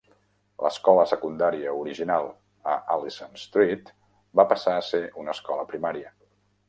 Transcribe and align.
L'escola 0.65 1.03
secundària 1.09 1.73
original 1.81 2.25
a 2.75 2.77
Allison 2.95 3.37
Street 3.43 3.93
va 4.41 4.47
passar 4.55 4.75
a 4.79 4.83
ser 4.89 5.03
una 5.25 5.37
escola 5.39 5.69
primària. 5.75 6.11